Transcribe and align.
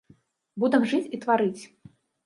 Будам 0.63 0.89
жыць 0.95 1.05
і 1.15 1.21
тварыць. 1.27 1.61